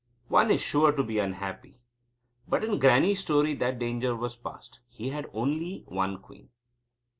[0.29, 1.79] One is sure to be unhappy.
[2.47, 4.79] But in Grannie's story that danger was past.
[4.89, 6.49] He had only one queen.